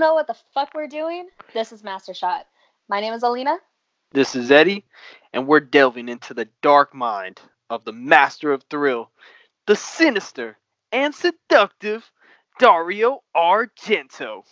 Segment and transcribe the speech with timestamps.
[0.00, 1.28] Don't know what the fuck we're doing.
[1.52, 2.46] This is Master Shot.
[2.88, 3.58] My name is Alina.
[4.12, 4.86] This is Eddie,
[5.34, 7.38] and we're delving into the dark mind
[7.68, 9.10] of the master of thrill,
[9.66, 10.56] the sinister
[10.90, 12.10] and seductive
[12.58, 14.44] Dario Argento.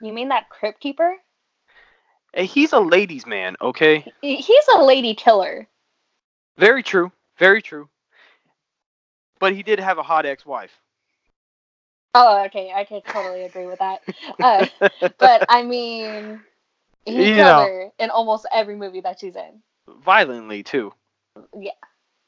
[0.00, 1.16] You mean that crypt keeper?
[2.32, 4.10] Hey, he's a ladies' man, okay?
[4.22, 5.68] He's a lady killer.
[6.56, 7.12] Very true.
[7.38, 7.90] Very true.
[9.38, 10.72] But he did have a hot ex-wife.
[12.14, 12.72] Oh, okay.
[12.74, 14.00] I could totally agree with that.
[14.40, 14.66] Uh,
[15.18, 16.40] but I mean,
[17.04, 17.64] he You know.
[17.64, 19.62] her in almost every movie that she's in.
[20.04, 20.92] Violently too.
[21.58, 21.72] Yeah.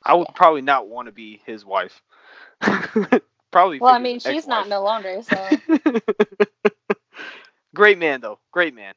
[0.04, 0.34] I would Yeah.
[0.34, 2.02] probably not want to be his wife.
[3.50, 3.78] probably.
[3.78, 4.68] Well, I mean, she's not ex-wife.
[4.70, 5.22] no longer.
[5.22, 5.50] So,
[7.74, 8.38] Great man though.
[8.52, 8.94] Great man.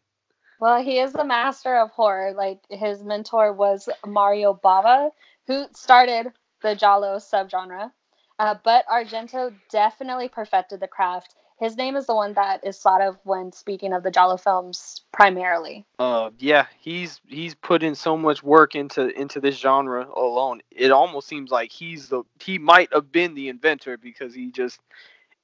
[0.59, 2.33] well, he is the master of horror.
[2.33, 5.09] Like his mentor was Mario Bava,
[5.47, 7.91] who started the Giallo subgenre.
[8.39, 11.35] Uh, but Argento definitely perfected the craft.
[11.59, 15.01] His name is the one that is thought of when speaking of the Giallo films
[15.11, 15.85] primarily.
[15.97, 20.61] Uh, yeah, he's he's put in so much work into into this genre alone.
[20.69, 24.79] It almost seems like he's the he might have been the inventor because he just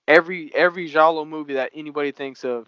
[0.08, 2.67] every every giallo movie that anybody thinks of,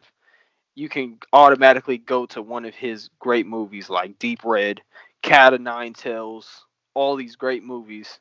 [0.74, 4.82] you can automatically go to one of his great movies like Deep Red,
[5.22, 6.66] Cat of Nine Tails,
[6.96, 8.20] all these great movies.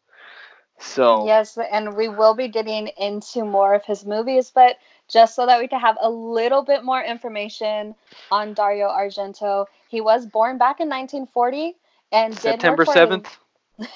[0.79, 5.47] So Yes, and we will be getting into more of his movies, but just so
[5.47, 7.95] that we can have a little bit more information
[8.31, 11.77] on Dario Argento, he was born back in 1940
[12.13, 13.39] and did September work for a- seventh,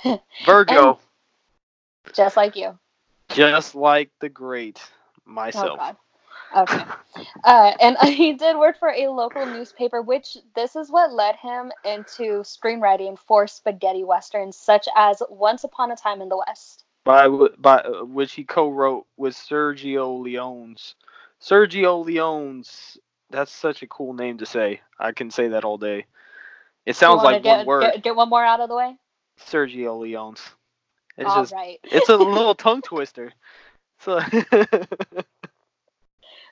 [0.45, 0.99] Virgo,
[2.13, 2.79] just like you.
[3.31, 4.81] just like the great
[5.27, 5.79] Oh myself.
[5.79, 5.97] God.
[6.57, 6.83] Okay.
[7.45, 11.73] Uh, and he did work for a local newspaper, which this is what led him
[11.85, 16.85] into screenwriting for spaghetti westerns, such as Once Upon a Time in the West.
[17.05, 17.29] by
[17.59, 20.95] by uh, which he co-wrote with Sergio Leone's.
[21.41, 22.99] Sergio Leone's.
[23.31, 24.81] That's such a cool name to say.
[24.99, 26.07] I can say that all day.
[26.87, 27.83] It sounds like get, one word.
[27.83, 28.97] Get, get one more out of the way.
[29.39, 30.41] Sergio Leone's.
[31.19, 31.79] It's All just right.
[31.85, 33.33] it's a little tongue twister.
[34.01, 34.21] So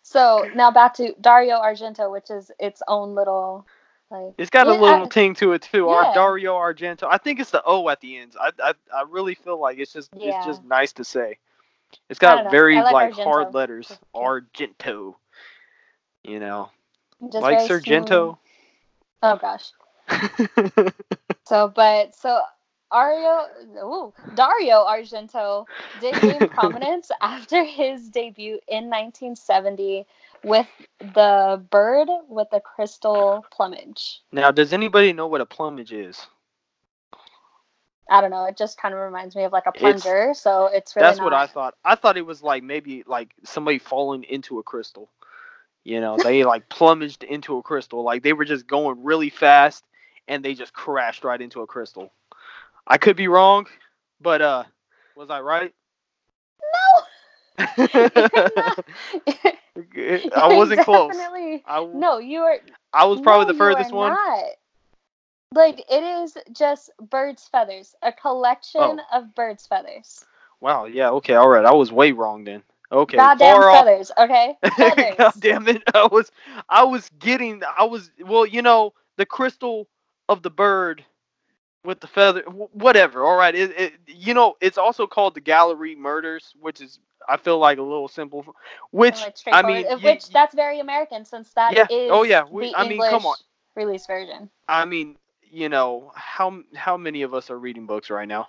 [0.08, 3.66] So now back to Dario Argento, which is its own little
[4.08, 4.34] like.
[4.38, 5.86] it's got a little I- ting to it too.
[5.86, 5.94] Yeah.
[5.94, 7.08] Our Dario Argento.
[7.10, 8.36] I think it's the O at the end.
[8.40, 10.36] I I, I really feel like it's just Yeah.
[10.38, 11.38] it's just nice to say.
[12.08, 13.98] It's got very like like, hard letters.
[14.14, 15.16] Argento.
[16.22, 16.70] You know,
[17.32, 18.36] Just like smooth.
[19.24, 19.72] Oh gosh.
[21.48, 22.40] So, but so
[22.92, 23.46] Ario,
[23.82, 25.64] ooh, Dario Argento
[26.00, 30.06] did gain prominence after his debut in 1970
[30.44, 30.68] with
[31.00, 34.20] the bird with the crystal plumage.
[34.30, 36.26] now, does anybody know what a plumage is?
[38.08, 38.44] I don't know.
[38.44, 40.32] It just kind of reminds me of like a It's- plunger.
[40.34, 41.74] so it's really That's what I thought.
[41.84, 45.08] I thought it was like maybe like somebody falling into a crystal.
[45.82, 48.04] You know, they like plumaged into a crystal.
[48.04, 49.84] Like they were just going really fast
[50.28, 52.12] and they just crashed right into a crystal.
[52.86, 53.66] I could be wrong,
[54.20, 54.64] but uh
[55.16, 55.72] was I right?
[57.58, 57.66] No
[60.36, 61.12] I wasn't close.
[61.66, 62.58] I, No, you are.
[62.92, 64.12] I was probably no, the furthest one.
[64.12, 64.44] Not.
[65.54, 68.98] Like it is just birds' feathers, a collection Oh.
[69.12, 70.24] of birds' feathers.
[70.60, 71.64] Wow, yeah, okay, all right.
[71.64, 72.62] I was way wrong then.
[72.90, 73.84] Okay, Goddamn far off.
[73.84, 74.56] feathers, okay?
[74.76, 75.14] Feathers.
[75.18, 75.82] God damn it!
[75.94, 76.30] I was,
[76.68, 79.88] I was getting, I was, well, you know, the crystal
[80.28, 81.04] of the bird
[81.86, 83.24] with the feather, whatever.
[83.24, 86.98] All right, it, it, you know, it's also called the gallery murders, which is,
[87.28, 88.44] I feel like a little simple.
[88.90, 91.86] Which Like, I mean, straightforward, you- which that's very American since that is Yeah.
[92.10, 92.44] Oh, yeah.
[92.50, 93.36] We- the I mean, come on.
[93.76, 94.50] release version.
[94.68, 98.48] I mean, you know, how how many of us are reading books right now,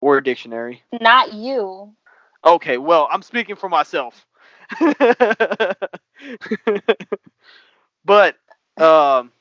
[0.00, 0.82] or a dictionary?
[1.00, 1.94] Not you.
[2.44, 4.26] Okay, well, I'm speaking for myself.
[8.04, 8.36] but
[8.78, 9.32] um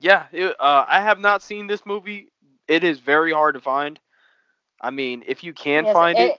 [0.00, 2.30] yeah, it, uh, I have not seen this movie.
[2.68, 3.98] It is very hard to find.
[4.80, 6.34] I mean, if you can Yes, find it,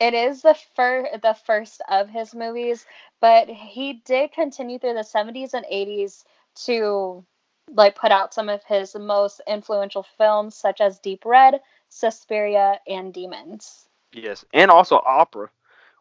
[0.00, 2.86] It is the fir- the first of his movies,
[3.20, 6.24] but he did continue through the 70s and 80s
[6.66, 7.24] to
[7.68, 13.12] like put out some of his most influential films such as Deep Red, Suspiria, and
[13.12, 13.88] Demons.
[14.12, 15.50] yes, and also Opera,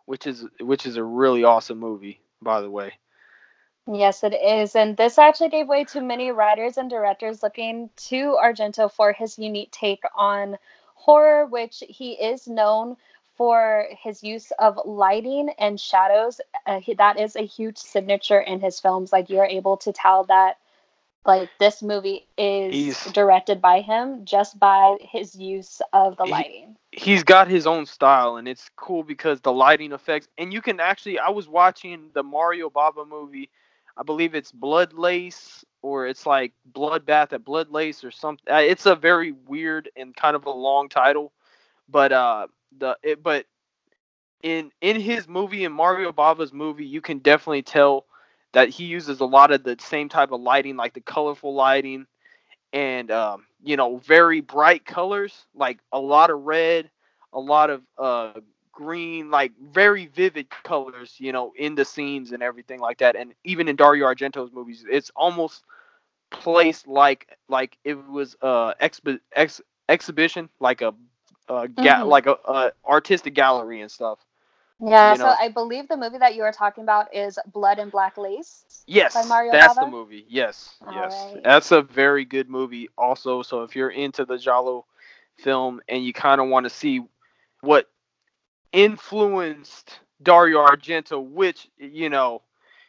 [0.05, 2.93] which is which is a really awesome movie, by the way.
[3.87, 4.75] Yes, it is.
[4.75, 9.37] And this actually gave way to many writers and directors looking to Argento for his
[9.37, 10.57] unique take on
[10.95, 12.97] horror, which he is known
[13.35, 16.41] for his use of lighting and shadows.
[16.65, 19.11] Uh, he, that is a huge signature in his films.
[19.13, 20.57] Like you're able to tell that
[21.25, 26.31] like this movie is He's- directed by him just by his use of the He-
[26.31, 26.75] lighting.
[26.91, 30.79] he's got his own style and it's cool because the lighting effects and you can
[30.79, 33.49] actually I was watching the Mario Bava movie.
[33.97, 38.45] I believe it's Blood Lace or it's like Bloodbath at Blood Lace or something.
[38.53, 41.33] Uh, It's a very weird and kind of a long title,
[41.89, 42.47] but uh
[42.77, 43.45] the it, but
[44.43, 48.05] in in his movie in Mario Bava's movie, you can definitely tell
[48.53, 52.05] that he uses a lot of the same type of lighting, like the colorful lighting,
[52.73, 56.89] and um, you know, very bright colors, like a lot of red,
[57.33, 58.33] a lot of uh,
[58.75, 63.15] green, like very vivid colors, you know, in the scenes and everything like that.
[63.17, 65.63] And even in Dario Argento's movies, it's almost
[66.31, 70.93] placed like like it was uh expi- ex- exhibition, like a
[71.49, 72.05] uh, ga- Mhm.
[72.05, 74.19] like a, a artistic gallery and stuff.
[74.79, 75.29] Yeah, you so.
[75.29, 78.65] I believe the movie that you are talking about is Blood and Black Lace.
[78.87, 79.77] Yes, By Mario that's Bava?
[79.77, 80.25] the movie.
[80.29, 81.43] Yes, All yes, right.
[81.43, 82.89] that's a very good movie.
[82.97, 84.85] Also, so if you're into the Giallo
[85.37, 87.01] film and you kind of want to see
[87.61, 87.89] what
[88.75, 92.41] influenced Dario Argento, which you know,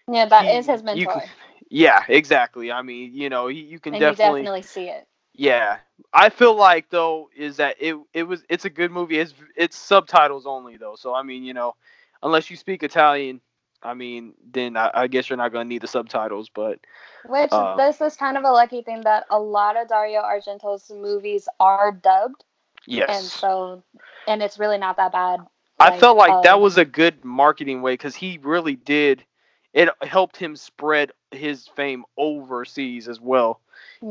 [0.08, 1.22] Yeah, that he- is his mentor.
[1.22, 1.30] can-
[1.70, 2.70] yeah, exactly.
[2.72, 5.06] I mean, you know, you, you can and definitely, you definitely see it.
[5.34, 5.78] yeah.
[6.12, 9.18] I feel like though is that it it was it's a good movie.
[9.18, 10.94] It's it's subtitles only though.
[10.96, 11.74] So I mean, you know,
[12.22, 13.40] unless you speak Italian,
[13.82, 16.50] I mean, then I, I guess you're not gonna need the subtitles.
[16.54, 16.80] But
[17.24, 20.90] Which Uh, this is kind of a lucky thing that a lot of Dario Argento's
[20.90, 22.44] movies are dubbed,
[22.86, 23.82] yes, and so
[24.26, 25.40] and it's really not that bad.
[25.78, 29.24] I felt like that um, was a good marketing way because he really did.
[29.72, 33.60] It helped him spread his fame overseas as well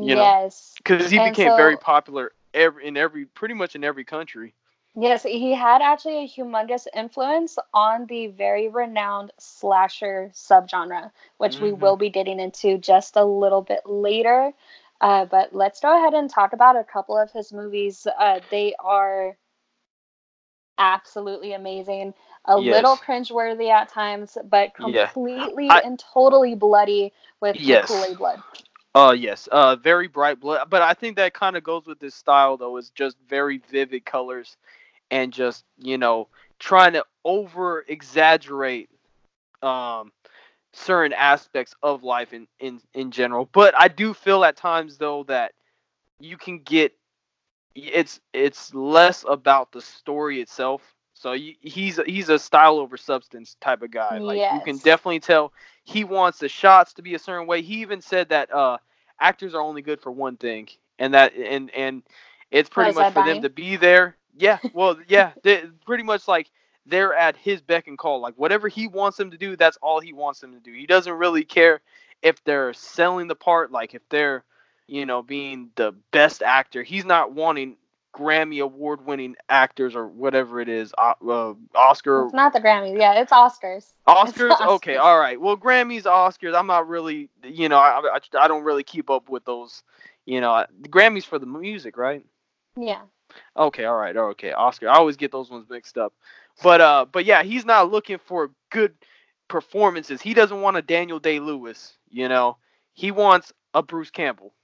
[0.00, 4.04] you yes, because he And became very popular every in every pretty much in every
[4.04, 4.54] country.
[4.94, 11.72] yes, he had actually a humongous influence on the very renowned slasher subgenre, which we
[11.72, 11.72] Mhm.
[11.72, 14.52] will be getting into just a little bit later.
[15.00, 18.06] Uh, but let's go ahead and talk about a couple of his movies.
[18.18, 19.36] Uh, they are
[20.78, 22.14] absolutely amazing.
[22.46, 22.74] A Yes.
[22.74, 25.10] little cringeworthy at times, but Yeah.
[25.10, 27.86] completely I- and totally bloody with Yes.
[27.86, 28.42] Kool-Aid blood.
[28.94, 32.14] Uh yes, uh very bright blood, but I think that kind of goes with this
[32.14, 32.76] style though.
[32.76, 34.56] Is just very vivid colors,
[35.10, 36.28] and just you know
[36.58, 38.88] trying to over exaggerate
[39.62, 40.12] um
[40.72, 43.48] certain aspects of life in in in general.
[43.52, 45.52] But I do feel at times though that
[46.20, 46.92] you can get
[47.76, 50.82] it's it's less about the story itself.
[51.14, 54.18] So you, he's he's a style over substance type of guy.
[54.18, 55.52] Like you can definitely tell
[55.84, 57.62] he wants the shots to be a certain way.
[57.62, 58.78] He even said that uh
[59.20, 60.68] actors are only good for one thing,
[60.98, 62.02] and that and and
[62.50, 64.16] it's pretty much for them to be there.
[64.38, 66.50] Yeah, well, yeah, they, pretty much like
[66.86, 68.20] they're at his beck and call.
[68.20, 70.72] Like whatever he wants them to do, that's all he wants them to do.
[70.72, 71.80] He doesn't really care
[72.22, 74.44] if they're selling the part, like if they're
[74.86, 76.82] you know being the best actor.
[76.82, 77.76] He's not wanting
[78.16, 82.98] Grammy award winning actors or whatever it is, uh, uh, Oscar It's not the Grammys.
[82.98, 83.92] Yeah, it's Oscars.
[84.08, 84.52] Oscars?
[84.52, 85.38] It's Okay, all right.
[85.38, 86.56] Well, Grammys, Oscars.
[86.56, 89.82] I'm not really, you know, I, I, I don't really keep up with those.
[90.24, 92.24] You know, the Grammys for the music, right?
[92.76, 93.02] Yeah.
[93.56, 94.52] Okay, all right, okay.
[94.52, 94.88] Oscar.
[94.88, 96.14] I always get those ones mixed up.
[96.62, 98.94] But uh, but yeah, he's not looking for good
[99.48, 100.22] performances.
[100.22, 101.96] He doesn't want a Daniel Day Lewis.
[102.08, 102.56] You know,
[102.94, 104.54] he wants a Bruce Campbell.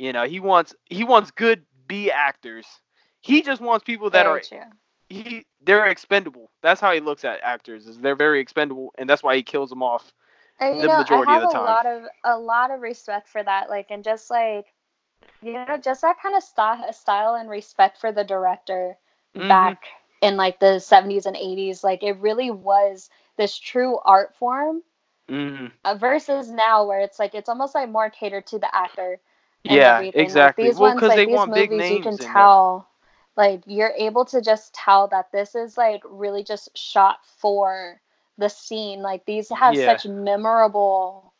[0.00, 2.66] You know, he wants he wants good B actors.
[3.20, 4.72] He just wants people that Very are true.
[5.08, 6.50] he they're expendable.
[6.62, 7.86] That's how he looks at actors.
[7.86, 10.12] Is they're very expendable, and that's why he kills them off.
[10.60, 11.52] And, you the know, majority I of the time.
[11.52, 13.70] a lot of a lot of respect for that.
[13.70, 14.72] Like, and just like,
[15.42, 18.98] you know, just that kind of style, style and respect for the director
[19.34, 19.48] Mhm.
[19.48, 19.84] back
[20.20, 21.84] in like the 70s and 80s.
[21.84, 24.82] Like, it really was this true art form
[25.28, 29.20] hmm uh, versus now where it's like it's almost like more catered to the actor.
[29.64, 30.34] Yeah, everything.
[30.34, 30.56] Like, exactly.
[30.56, 32.88] these well, ones, because like they these want big movies, names you can tell,
[33.36, 38.00] like you're able to just tell that this is like really just shot for
[38.38, 39.02] the scene.
[39.02, 39.78] Like these have Yeah.
[39.78, 41.34] such memorable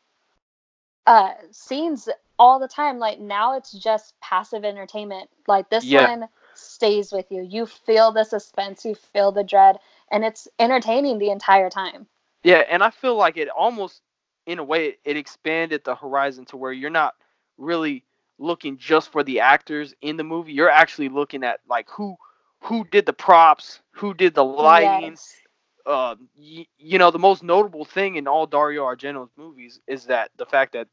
[1.06, 2.08] uh scenes
[2.38, 2.98] all the time.
[2.98, 5.30] Like now it's just passive entertainment.
[5.46, 6.10] Like this Yeah.
[6.10, 7.42] one stays with you.
[7.42, 9.78] You feel the suspense, you feel the dread,
[10.10, 12.08] and it's entertaining the entire time.
[12.42, 14.02] Yeah, and I feel like it almost,
[14.46, 17.14] in a way, it expanded the horizon to where you're not
[17.58, 18.04] really
[18.40, 20.52] looking just for the actors in the movie.
[20.52, 22.16] You're actually looking at like who
[22.62, 25.18] who did the props, who did the lighting.
[25.18, 25.42] Yes.
[25.86, 30.30] Uh, y- you know, the most notable thing in all Dario Argento's movies is that
[30.36, 30.88] the fact that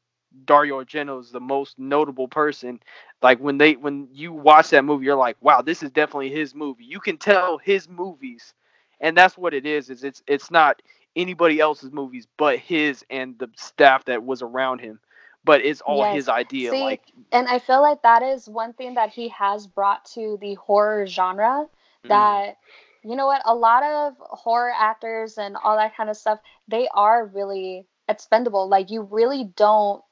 [0.45, 2.79] Dario Argento is the most notable person.
[3.21, 6.55] Like when they when you watch that movie, you're like, wow, this is definitely his
[6.55, 6.85] movie.
[6.85, 8.53] You can tell his movies,
[9.01, 9.89] and that's what it is.
[9.89, 10.81] Is it's it's not
[11.15, 14.99] anybody else's movies but his and the staff that was around him.
[15.44, 16.06] But it's all Yes.
[16.06, 16.74] his idea.
[16.74, 20.38] See, like, And I feel like that is one thing that he has brought to
[20.41, 21.67] the horror genre
[22.03, 22.58] mm, that
[23.03, 26.88] you know what a lot of horror actors and all that kind of stuff they
[26.94, 30.03] are really expendable like you really don't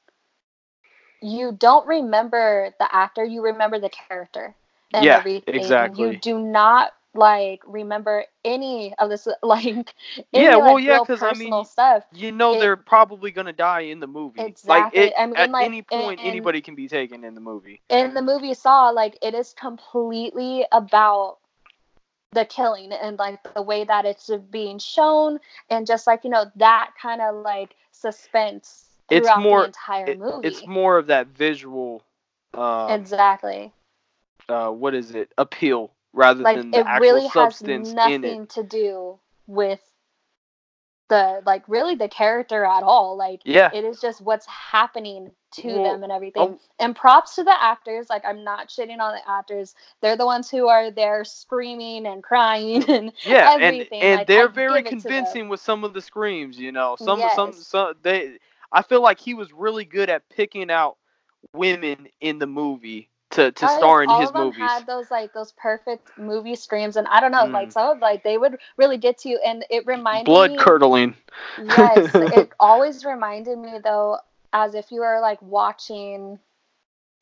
[1.22, 4.56] you don't remember the actor you remember the character
[4.94, 5.94] and Yeah, everything exactly.
[5.94, 9.84] you do not like remember any of this like any,
[10.32, 13.30] Yeah, well, like, yeah, real 'cause, I mean, personal stuff you know it- they're probably
[13.30, 14.38] gonna die in the movie.
[14.40, 15.00] Like, Exactly.
[15.02, 17.80] it, I mean, at like, any point, and- anybody can be taken in the movie.
[17.88, 21.38] in the movie Saw, like it is completely about
[22.32, 25.38] the killing and like the way that it's being shown
[25.70, 30.18] and just like you know that kind of like suspense It's more- the entire It-
[30.18, 30.48] movie.
[30.48, 32.02] it's more of that visual,
[32.52, 33.72] uh, exactly.
[34.48, 35.32] uh, what is it?
[35.38, 37.94] Appeal rather Like than the it actual really has substance in it.
[37.94, 39.80] nothing to do with
[41.08, 43.16] the like really the character at all.
[43.16, 43.70] Like Yeah.
[43.72, 46.42] it is just what's happening to Well, them and everything.
[46.54, 46.60] oh.
[46.80, 48.08] And props to the actors.
[48.10, 49.74] Like I'm not shitting on the actors.
[50.02, 54.26] They're the ones who are there screaming and crying and Yeah, and everything, and like,
[54.26, 55.14] they're I very give it to them.
[55.14, 56.58] convincing with some of the screams.
[56.58, 58.38] You know, some some some they.
[58.72, 60.96] I feel like he was really good at picking out
[61.54, 64.58] women in the movie to to yes, star in all his of them movies.
[64.58, 67.52] had those like those perfect movie screams, and I don't know, Mm.
[67.52, 70.66] like some of like they would really get to you, and it reminded Blood me.
[70.66, 71.14] curdling.
[71.56, 74.18] Yes, it always reminded me though,
[74.52, 76.38] as if you were like watching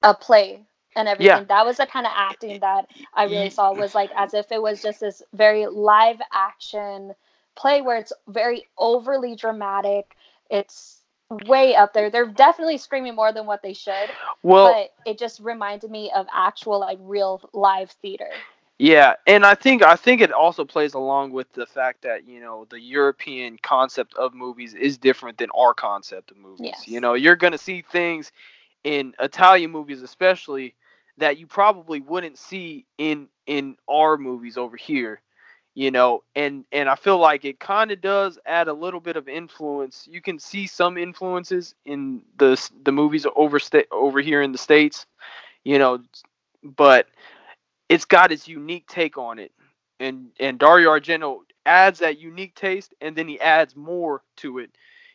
[0.03, 0.65] a play
[0.97, 1.45] and everything.
[1.45, 1.45] Yeah.
[1.47, 4.63] That was the kind of acting that I really saw was like as if it
[4.63, 7.15] was just this very live action
[7.57, 10.17] play where it's very overly dramatic.
[10.51, 11.04] It's
[11.47, 12.11] way up there.
[12.11, 14.11] They're definitely screaming more than what they should,
[14.43, 18.31] Well, but it just reminded me of actual like real live theater.
[18.79, 22.41] Yeah, and I think I think it also plays along with the fact that you
[22.41, 26.67] know the European concept of movies is different than our concept of movies.
[26.67, 26.89] Yes.
[26.89, 28.33] You know, you're gonna see things
[28.83, 30.75] in Italian movies, especially
[31.19, 35.21] that you probably wouldn't see in in our movies over here.
[35.75, 39.17] You know, and and I feel like it kind of does add a little bit
[39.17, 40.07] of influence.
[40.11, 44.59] You can see some influences in the the movies over sta- over here in the
[44.59, 45.07] states.
[45.65, 46.01] You know,
[46.63, 47.07] but
[47.89, 49.53] it's got its unique take on it.
[50.01, 54.71] And and Dario Argento adds that unique taste and then he adds more to it,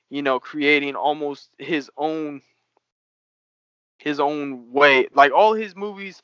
[0.09, 2.41] you know, creating almost his own
[3.97, 5.07] his own way.
[5.13, 6.21] Like all his movies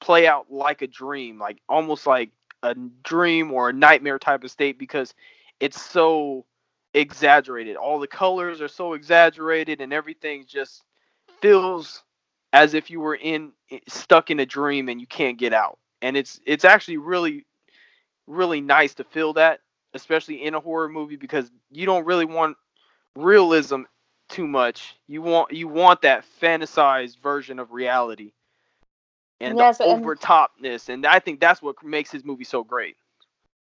[0.00, 2.30] play out like a dream, like almost like
[2.62, 5.14] a dream or a nightmare type of state because
[5.60, 6.44] it's so
[6.94, 7.76] exaggerated.
[7.76, 10.82] All the colors are so exaggerated and everything just
[11.40, 12.02] feels
[12.52, 13.52] as if you were in
[13.88, 15.78] stuck in a dream and you can't get out.
[16.02, 17.44] And it's it's actually really
[18.26, 19.60] really nice to feel that,
[19.94, 22.56] especially in a horror movie because you don't really want
[23.16, 23.82] realism
[24.28, 24.96] too much.
[25.06, 28.32] You want you want that fantasized version of reality.
[29.40, 32.64] And Yes, the and- over topness, and I think that's what makes his movie so
[32.64, 32.96] great.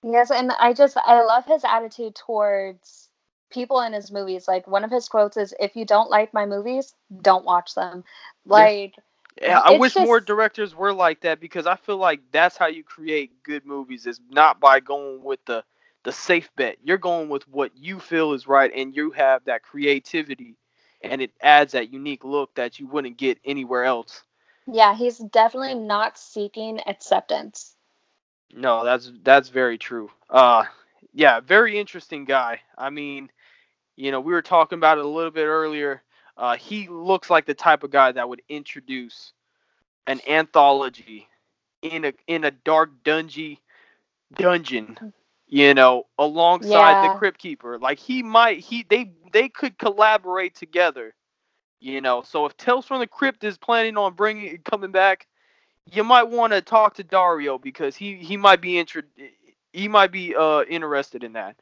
[0.04, 3.10] Yes, and I just I love his attitude towards
[3.52, 4.48] people in his movies.
[4.48, 8.04] Like one of his quotes is, "If you don't like my movies, don't watch them."
[8.46, 8.96] Like
[9.42, 12.68] Yeah, I It's wish more directors were like that because I feel like that's how
[12.68, 14.06] you create good movies.
[14.06, 15.64] Is not by going with the
[16.04, 16.78] the safe bet.
[16.84, 20.56] You're going with what you feel is right, and you have that creativity,
[21.02, 24.24] and it adds that unique look that you wouldn't get anywhere else.
[24.68, 27.76] Yeah, he's definitely not seeking acceptance.
[28.54, 30.10] No, that's that's very true.
[30.30, 30.64] Uh,
[31.14, 32.62] yeah, very interesting guy.
[32.78, 33.30] I mean,
[33.96, 36.02] you know, we were talking about it a little bit earlier.
[36.38, 39.34] Uh, he looks like the type of guy that would introduce
[40.08, 41.28] an anthology
[41.82, 43.60] in a in a dark dungy
[44.36, 44.98] dungeon,
[45.48, 47.10] you know, alongside the Yeah.
[47.10, 47.78] Crypt Keeper.
[47.80, 51.14] Like he might he they they could collaborate together,
[51.84, 52.22] you know.
[52.24, 55.28] So if Tales from the Crypt is planning on bringing coming back,
[55.92, 59.04] you might want to talk to Dario because he he might be inter-
[59.74, 61.56] he might be uh interested in that.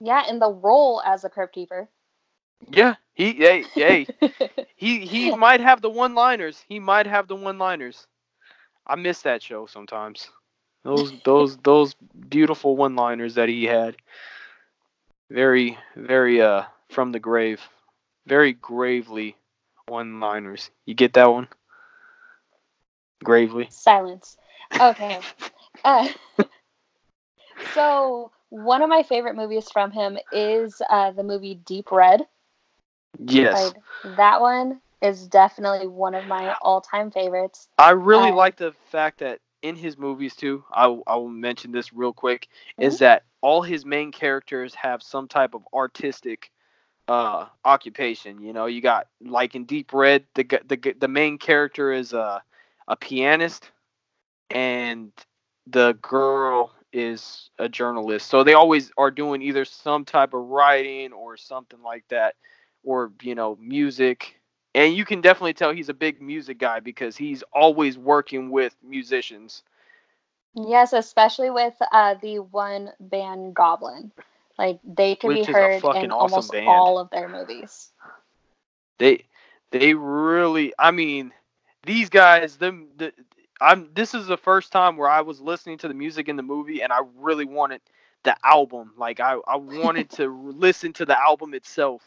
[0.00, 1.90] Yeah, in the role as a crypt keeper.
[2.70, 4.10] Yeah, he hey hey
[4.76, 6.64] he he might have the one liners.
[6.68, 8.06] He might have the one liners.
[8.86, 10.30] I miss that show sometimes.
[10.84, 11.94] Those those those
[12.28, 13.96] beautiful one liners that he had.
[15.30, 17.68] Very very uh from the grave.
[18.26, 19.36] Very gravely
[19.86, 20.70] one liners.
[20.84, 21.48] You get that one?
[23.24, 23.70] Gravely.
[23.70, 24.36] Silence.
[24.80, 25.20] Okay.
[25.84, 26.08] Uh,
[27.62, 32.26] so one of my favorite movies from him is uh, the movie Deep Red.
[33.18, 33.74] Yes.
[33.74, 37.68] Like, that one is definitely one of my all-time favorites.
[37.78, 41.72] I really Uh, like the fact that in his movies too, I I will mention
[41.72, 42.94] this real quick, Mm-hmm.
[42.94, 46.50] is that all his main characters have some type of artistic
[47.08, 48.40] uh occupation.
[48.42, 52.42] You know, you got like in Deep Red, the the the main character is a
[52.88, 53.70] a pianist,
[54.50, 55.12] and
[55.66, 58.28] the girl is a journalist.
[58.28, 62.34] So they always are doing either some type of writing or something like that,
[62.84, 64.40] or you know, music.
[64.74, 68.76] And you can definitely tell he's a big music guy because he's always working with
[68.82, 69.62] musicians.
[70.54, 74.12] Yes, especially with uh, the one band Goblin.
[74.58, 76.66] Like they can Which be heard in awesome almost band.
[76.66, 77.92] all of their movies.
[78.98, 79.26] They
[79.70, 81.32] they really I mean,
[81.84, 83.12] these guys them the
[83.60, 86.42] I'm this is the first time where I was listening to the music in the
[86.42, 87.80] movie and I really wanted
[88.24, 88.92] the album.
[88.96, 92.02] Like I I wanted to listen to the album itself.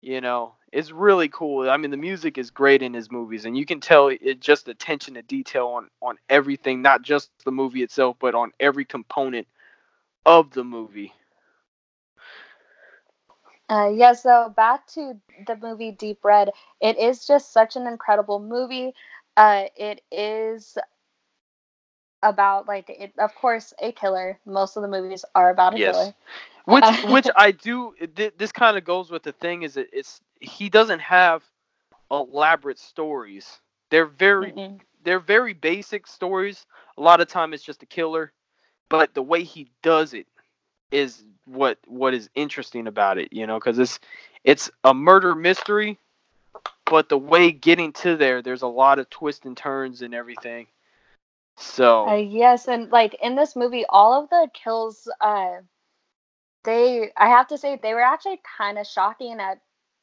[0.00, 1.68] You know, it's really cool.
[1.70, 4.68] I mean, the music is great in his movies, and you can tell it just
[4.68, 9.46] attention to detail on on everything, not just the movie itself, but on every component
[10.24, 11.12] of the movie.
[13.68, 16.50] Uh, yeah, so back to the movie Deep Red.
[16.80, 18.94] It is just such an incredible movie.
[19.36, 20.78] Uh, it is
[22.22, 24.38] about like it, of course a killer.
[24.46, 25.80] Most of the movies are about a Yes.
[25.80, 26.14] killer.
[26.66, 27.94] Which which I do.
[28.16, 31.44] th- This kind of goes with the thing is that it's he doesn't have
[32.10, 33.60] elaborate stories.
[33.90, 34.80] They're very Mm-mm.
[35.02, 36.66] they're very basic stories.
[36.96, 38.32] A lot of time it's just a killer,
[38.88, 40.26] but the way he does it
[40.90, 43.98] is what what is interesting about it, you know, because it's
[44.44, 45.98] it's a murder mystery,
[46.86, 50.66] but the way getting to there, there's a lot of twists and turns and everything.
[51.56, 55.58] So Uh, yes, and like in this movie, all of the kills, uh,
[56.64, 59.60] they I have to say they were actually kind of shocking at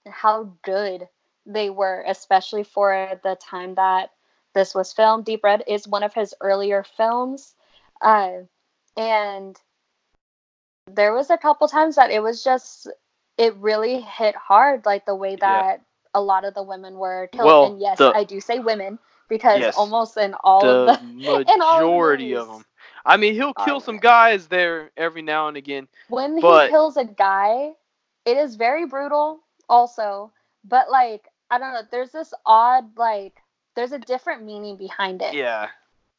[0.08, 1.08] how good
[1.46, 4.10] they were, especially for the time that
[4.54, 5.26] this was filmed.
[5.26, 7.56] Deep Red is one of his earlier films,
[8.02, 8.32] uh,
[8.98, 9.60] and
[10.88, 12.88] there was a couple times that it was just
[13.38, 15.38] it really hit hard, like the way Yeah.
[15.38, 15.82] that
[16.14, 17.46] a lot of the women were killed.
[17.46, 19.76] Well, and yes, the- I do say women because Yes.
[19.78, 22.66] almost in all the of the of majority of them.
[23.06, 25.88] I mean, he'll kill some guys there every now and again.
[26.08, 27.74] when But- he kills a guy,
[28.24, 30.32] it is very brutal also,
[30.64, 33.34] but like I don't know, there's this odd like
[33.76, 35.34] there's a different meaning behind it.
[35.34, 35.68] Yeah.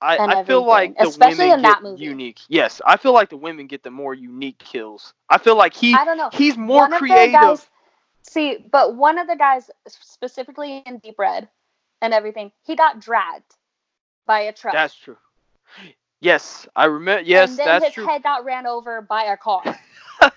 [0.07, 2.05] I, I feel like the especially women in that movie.
[2.05, 2.41] unique.
[2.49, 5.13] Yes, I feel like the women get the more unique kills.
[5.29, 6.31] I feel like he I don't know.
[6.33, 7.33] he's more one creative.
[7.33, 7.67] guys,
[8.23, 11.49] see, but one of the guys specifically in Deep Red
[12.01, 13.57] and everything, he got dragged
[14.27, 14.75] by a truck.
[14.75, 15.17] That's true.
[16.21, 17.23] Yes, I remember.
[17.23, 18.07] Yes, and then that's his true.
[18.07, 19.63] head got ran over by a car.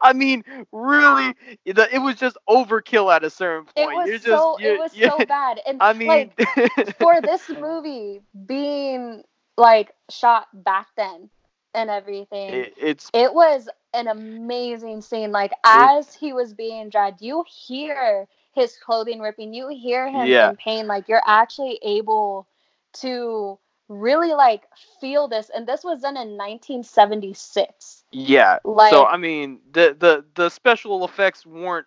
[0.00, 1.34] I mean, really,
[1.66, 3.76] the, it was just overkill at a certain point.
[3.76, 5.60] It was just, so it was so bad.
[5.66, 6.36] And I mean, like
[6.98, 9.22] for this movie being
[9.56, 11.30] like shot back then
[11.74, 15.32] and everything, it, it's it was an amazing scene.
[15.32, 20.48] Like as he was being dragged, you hear his clothing ripping, you hear him Yeah.
[20.48, 20.86] in pain.
[20.86, 22.46] Like you're actually able
[22.94, 23.58] to
[24.00, 24.62] really like
[25.00, 25.50] feel this.
[25.54, 28.04] And this was done in 1976.
[28.12, 28.58] yeah.
[28.64, 31.86] Like so I mean, the the the special effects weren't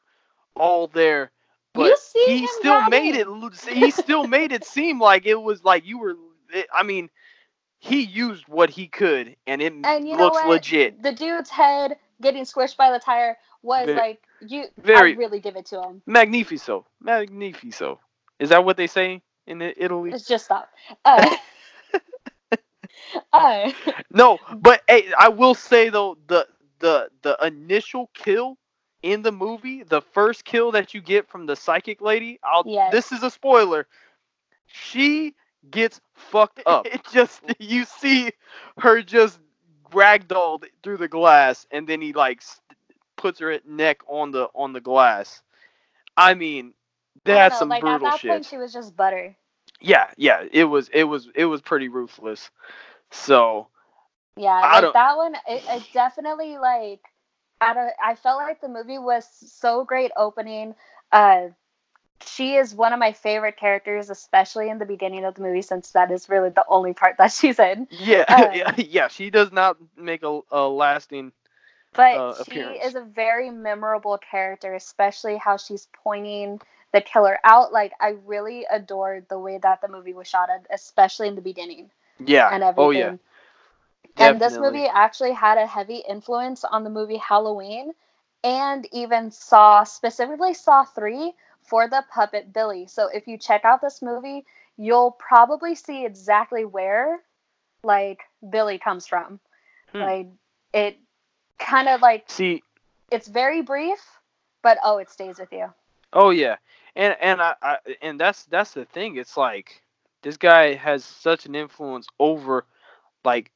[0.56, 1.32] all there,
[1.74, 3.28] but You see he still made it.
[3.70, 6.16] He still made it seem like it was like you were.
[6.54, 7.10] It, I mean,
[7.80, 11.02] he used what he could, and it and looks legit.
[11.02, 14.66] The dude's head getting squished by the tire was Ve- like you.
[14.78, 16.02] very- I really give it to him.
[16.06, 18.00] Magnifico, magnifico.
[18.40, 20.12] Is that what they say in Italy?
[20.14, 20.70] It's just stop.
[21.04, 21.36] Uh,
[24.12, 26.48] No, but hey, I will say though the
[26.80, 28.58] the the initial kill
[29.02, 32.92] in the movie, the first kill that you get from the psychic lady, I'll Yes.
[32.92, 33.88] this is a spoiler.
[34.68, 35.36] She
[35.70, 36.90] gets fucked up.
[36.92, 38.32] It just you see
[38.80, 39.40] her just
[39.92, 42.42] ragdolled through the glass and then he like
[43.18, 45.42] puts her neck on the on the glass.
[46.18, 46.74] I mean,
[47.30, 48.44] I that's know, some like brutal at that shit.
[48.44, 49.38] point she was just butter.
[49.82, 52.50] Yeah, yeah, it was it was it was pretty ruthless.
[53.12, 53.70] So,
[54.38, 55.36] Yeah, I like don't- that one.
[55.48, 57.02] It, it definitely like.
[57.62, 57.92] I don't.
[58.04, 60.76] I felt like the movie was so great opening.
[61.12, 61.50] Uh,
[62.26, 65.92] she is one of my favorite characters, especially in the beginning of the movie, since
[65.92, 67.88] that is really the only part that she's in.
[67.90, 69.08] Yeah, Uh, yeah, yeah.
[69.08, 71.32] She does not make a, a lasting.
[71.94, 72.84] But uh, she appearance.
[72.84, 77.72] is a very memorable character, especially how she's pointing the killer out.
[77.74, 81.42] Like I really adored the way that the movie was shot, at, especially in the
[81.42, 82.50] beginning Yeah.
[82.52, 82.86] and everything.
[82.86, 83.16] Oh yeah.
[84.18, 87.92] And this movie actually had a heavy influence on the movie Halloween
[88.44, 92.88] and even Saw, specifically Saw 3 for the puppet Billy.
[92.88, 94.46] So if you check out this movie,
[94.78, 97.20] you'll probably see exactly where
[97.84, 99.40] like Billy comes from.
[99.92, 100.00] Hmm.
[100.00, 100.28] Like
[100.74, 100.98] it
[101.60, 102.64] kind of like See,
[103.12, 104.00] it's very brief,
[104.62, 105.74] but oh, it stays with you.
[106.14, 106.56] Oh yeah,
[106.96, 109.18] and and I, I and that's that's the thing.
[109.18, 109.82] It's like
[110.26, 112.66] this guy has such an influence over
[113.26, 113.52] like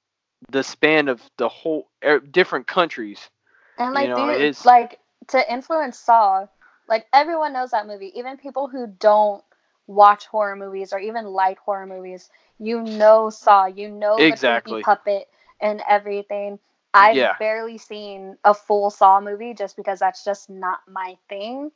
[0.52, 3.30] the span of the whole er, different countries.
[3.78, 6.48] And like You know, these- it's- like to influence Saw,
[6.88, 8.18] like everyone knows that movie.
[8.20, 9.44] Even people who don't
[9.88, 12.30] watch horror movies or even like horror movies,
[12.60, 14.40] you know Saw, you know the Exactly.
[14.40, 15.30] creepy puppet
[15.62, 16.60] and everything.
[16.94, 17.38] I've Yeah.
[17.38, 21.72] barely seen a full Saw movie just because that's just not my thing,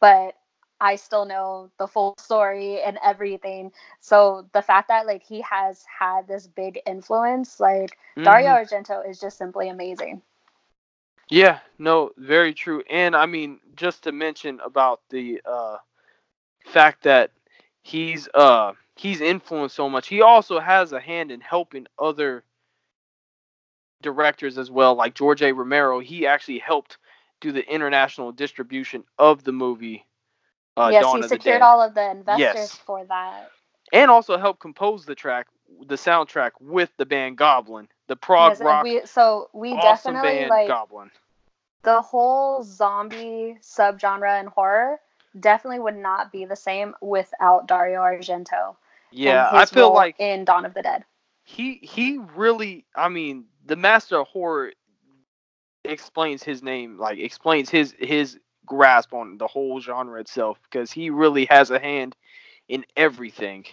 [0.00, 0.37] but
[0.80, 3.72] I still know the full story and everything.
[4.00, 8.54] So the fact that like he has had this big influence, like Dario Mhm.
[8.54, 10.22] Argento is just simply amazing.
[11.30, 12.82] Yeah, no, very true.
[12.90, 15.78] And I mean, just to mention about the uh
[16.66, 17.32] fact that
[17.82, 20.08] he's uh he's influenced so much.
[20.08, 22.44] He also has a hand in helping other
[24.02, 25.52] directors as well, like George A.
[25.52, 26.00] Romero.
[26.00, 26.98] He actually helped
[27.40, 30.06] do the international distribution of the movie
[30.78, 32.80] uh, yes, Dawn he secured all of the investors Yes.
[32.86, 33.50] for that.
[33.92, 35.46] and also helped compose the track,
[35.86, 40.20] the soundtrack with the band Goblin, the prog Yes, rock we so we awesome definitely
[40.20, 41.10] band like Goblin.
[41.82, 45.00] the whole zombie subgenre and horror
[45.38, 48.76] definitely would not be the same without Dario Argento.
[49.10, 51.04] Yeah, I feel like in Dawn of the Dead.
[51.44, 54.72] he he really i mean the master of horror
[55.84, 61.10] explains his name like explains his his grasp on the whole genre itself because he
[61.10, 62.16] really has a hand
[62.68, 63.64] in everything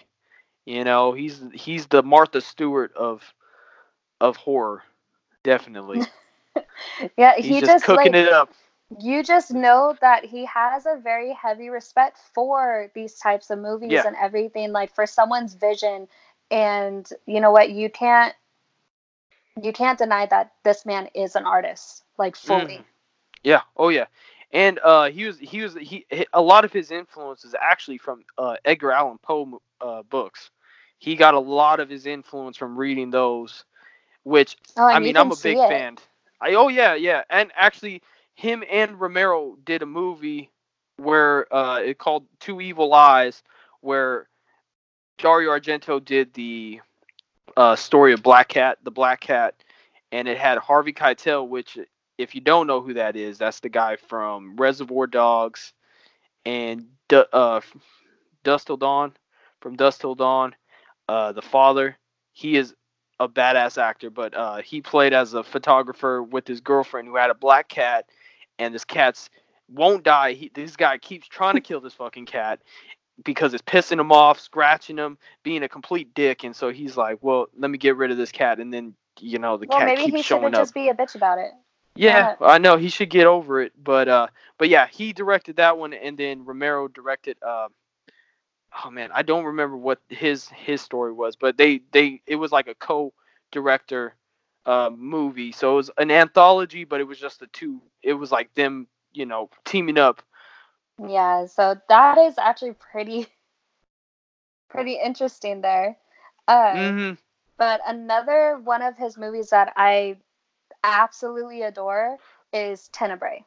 [0.66, 1.12] you know?
[1.12, 3.22] He's he's the martha stewart of
[4.20, 4.82] of horror
[5.42, 6.02] definitely.
[7.18, 8.50] Yeah, he's he just, just, cooking like it up.
[9.00, 13.90] you just know that he has a very heavy respect for these types of movies
[13.92, 14.06] Yeah.
[14.06, 16.08] and everything like for someone's vision.
[16.50, 17.70] And you know what?
[17.70, 18.34] You can't
[19.62, 22.78] you can't deny that this man is an artist like fully.
[22.78, 22.84] Mhm.
[23.42, 23.60] yeah.
[23.76, 24.06] Oh yeah
[24.56, 28.24] and uh he was he was he a lot of his influence is actually from
[28.38, 30.50] uh edgar allan poe uh books
[30.98, 33.64] he got a lot of his influence from reading those
[34.26, 35.68] which oh, I mean, I'm a big it.
[35.68, 35.98] fan.
[36.40, 38.02] I oh yeah, yeah, and actually,
[38.34, 40.50] him and Romero did a movie
[40.96, 43.44] where uh, it called Two Evil Eyes,
[43.82, 44.26] where
[45.18, 46.80] Dario Argento did the
[47.56, 49.54] uh, story of Black Cat, the Black Cat,
[50.10, 51.78] and it had Harvey Keitel, which
[52.18, 55.72] if you don't know who that is, that's the guy from Reservoir Dogs
[56.44, 57.60] and uh,
[58.44, 59.12] Dusk Till Dawn,
[59.60, 60.54] from Dusk Till Dawn,
[61.08, 61.96] uh, the father.
[62.32, 62.74] He is
[63.20, 67.30] a badass actor, but uh, he played as a photographer with his girlfriend who had
[67.30, 68.06] a black cat,
[68.58, 69.30] and this cat's
[69.68, 70.32] won't die.
[70.32, 72.60] He, this guy keeps trying to kill this fucking cat
[73.24, 77.18] because it's pissing him off, scratching him, being a complete dick, and so he's like,
[77.22, 79.86] "Well, let me get rid of this cat," and then you know the well cat
[79.86, 80.60] maybe keeps he should showing up.
[80.60, 81.52] just be a bitch about it
[81.96, 82.36] Yeah, Yeah.
[82.40, 84.28] I know he should get over it, but uh,
[84.58, 87.38] but yeah, he directed that one, and then Romero directed.
[87.42, 87.68] Uh,
[88.84, 92.52] oh man, I don't remember what his his story was, but they they it was
[92.52, 94.14] like a co-director
[94.66, 97.80] uh, movie, so it was an anthology, but it was just the two.
[98.02, 100.22] It was like them, you know, teaming up.
[100.98, 103.26] Yeah, so that is actually pretty
[104.68, 105.98] pretty interesting there.
[106.48, 107.14] Uh, hmm
[107.58, 110.18] But another one of his movies that I
[110.86, 112.18] absolutely adore
[112.52, 113.44] is Tenebrae.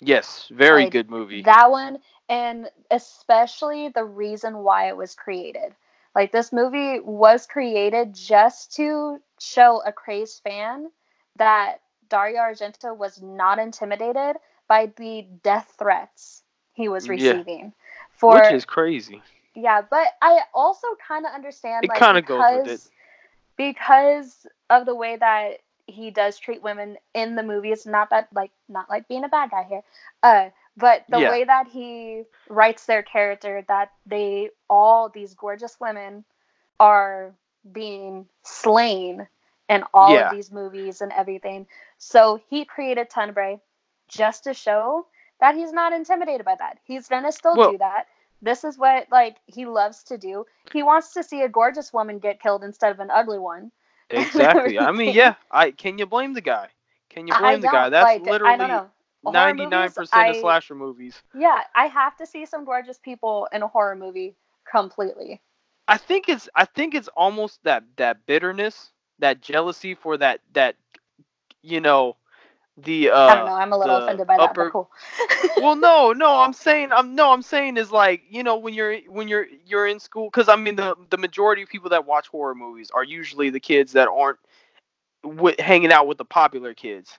[0.00, 1.42] Yes, very Like, good movie.
[1.42, 5.74] That one, and especially the reason why it was created.
[6.14, 10.90] Like this movie was created just to show a crazed fan
[11.36, 14.36] that Dario Argento was not intimidated
[14.68, 17.08] by the death threats he was Yeah.
[17.08, 17.72] receiving.
[18.12, 19.22] For which is crazy.
[19.54, 22.80] yeah, but I also kind of understand It like kinda goes with it.
[23.56, 27.86] because of the way that he does treat women in the movies.
[27.86, 29.82] Not that like not like being a bad guy here,
[30.22, 31.30] uh, but the Yeah.
[31.30, 36.24] way that he writes their character that they all these gorgeous women
[36.78, 37.34] are
[37.70, 39.26] being slain
[39.68, 40.26] in all Yeah.
[40.28, 41.66] of these movies and everything.
[41.98, 43.60] So he created Tenebrae
[44.08, 45.06] just to show
[45.40, 46.78] that he's not intimidated by that.
[46.84, 48.06] He's gonna still Well- do that.
[48.40, 50.46] This is what like he loves to do.
[50.72, 53.72] He wants to see a gorgeous woman get killed instead of an ugly one.
[54.10, 54.78] Exactly.
[54.78, 55.34] I mean, yeah.
[55.50, 56.70] I can you blame the guy?
[57.10, 57.88] Can you blame the guy?
[57.90, 58.90] That's like, literally I don't know.
[59.24, 61.22] Horror ninety nine movies, percent of slasher movies.
[61.34, 64.36] Yeah, I have to see some gorgeous people in a horror movie
[64.70, 65.42] completely.
[65.88, 70.76] I think it's I think it's almost that that bitterness, that jealousy for that that
[71.62, 72.16] you know
[72.84, 73.54] the uh I don't know.
[73.54, 74.90] I'm a little offended by that, upper- but cool.
[75.58, 78.98] well no no i'm saying i'm no i'm saying is like you know when you're
[79.08, 82.28] when you're you're in school because i mean the the majority of people that watch
[82.28, 84.38] horror movies are usually the kids that aren't
[85.24, 87.18] wi- hanging out with the popular kids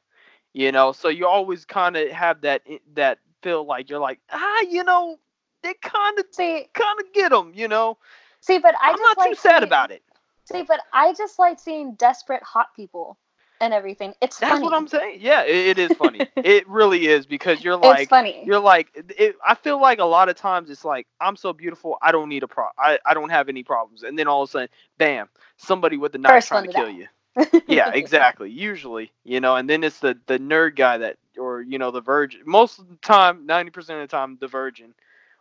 [0.53, 2.61] You know, so you always kind of have that
[2.95, 5.17] that feel like you're like ah, you know,
[5.61, 7.51] they kind of See, kind of get them.
[7.53, 7.97] You know,
[8.41, 10.01] see, but I I'm just not like too sad seeing- about it.
[10.45, 13.17] See, but I just like seeing desperate hot people
[13.61, 14.13] and everything.
[14.21, 14.63] It's That's funny.
[14.63, 15.19] what I'm saying.
[15.21, 16.29] Yeah, it, it is funny.
[16.43, 18.43] it really is because you're like it's funny.
[18.45, 21.97] you're like it, I feel like a lot of times it's like I'm so beautiful
[22.01, 24.49] I don't need a pro I, I don't have any problems and then all of
[24.49, 27.07] a sudden bam somebody with a knife First trying to kill you.
[27.67, 28.49] Yeah, exactly.
[28.49, 32.01] Usually, you know, and then it's the the nerd guy that or you know the
[32.01, 32.41] virgin.
[32.45, 34.93] Most of the time, 90% of the time the virgin,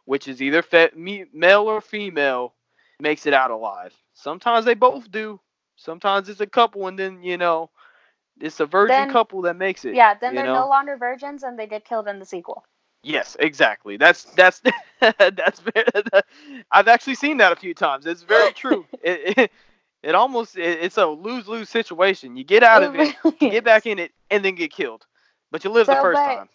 [0.04, 2.54] which is either fe- me, male or female
[3.00, 3.94] makes it out alive.
[4.14, 5.40] Sometimes they both do.
[5.76, 7.70] Sometimes it's a couple and then, you know,
[8.40, 9.94] it's a virgin Then- couple that makes it.
[9.94, 10.62] yeah, then they're know?
[10.62, 12.64] no longer virgins and they get killed in the sequel.
[13.03, 13.96] Yes, exactly.
[13.96, 14.61] That's that's
[15.01, 15.87] that's very,
[16.72, 18.07] I've actually seen that a few times.
[18.07, 18.87] It's very true.
[19.03, 19.51] It it,
[20.03, 22.37] it almost it, it's a lose lose situation.
[22.37, 25.07] You get out of it, really you get back in it, and then get killed,
[25.51, 26.48] but you live the first but- time.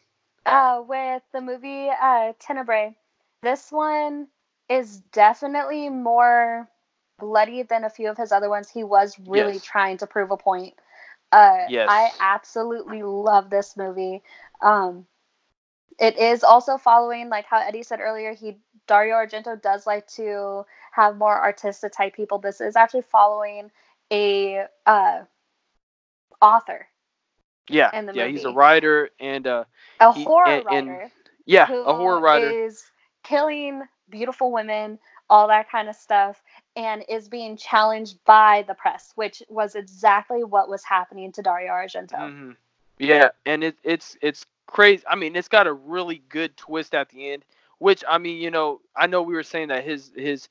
[0.46, 2.96] uh, with the movie uh, Tenebrae,
[3.42, 4.28] this one
[4.70, 6.68] is definitely more
[7.20, 8.70] bloody than a few of his other ones.
[8.70, 9.64] He was really Yes.
[9.64, 10.74] trying to prove a point.
[11.34, 11.90] Uh, Yes.
[11.90, 14.22] I absolutely love this movie.
[14.62, 15.08] Um,
[16.00, 20.66] it is also following, like how Eddie said earlier, he Dario Argento does like to
[20.92, 22.38] have more artistic type people.
[22.38, 23.72] This is actually following
[24.12, 25.24] a uh,
[26.42, 26.88] author,
[27.70, 28.28] Yeah, in the yeah.
[28.28, 29.64] He's a writer and uh
[30.00, 31.12] a He- horror and- and writer.
[31.46, 32.52] yeah, who a horror writer.
[32.52, 32.84] is
[33.24, 36.44] killing beautiful women, all that kind of stuff,
[36.76, 41.72] and is being challenged by the press, which was exactly what was happening to Dario
[41.72, 42.32] Argento.
[42.32, 42.52] hmm
[43.00, 45.04] Yeah, and it, it's it's crazy.
[45.08, 47.46] I mean, it's got a really good twist at the end.
[47.80, 50.50] Which I mean, you know, I know we were saying that his his